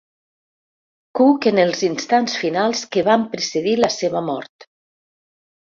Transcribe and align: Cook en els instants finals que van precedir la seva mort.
Cook 1.19 1.47
en 1.51 1.61
els 1.65 1.83
instants 1.89 2.39
finals 2.45 2.83
que 2.97 3.05
van 3.11 3.29
precedir 3.37 3.77
la 3.85 3.93
seva 4.01 4.25
mort. 4.33 4.71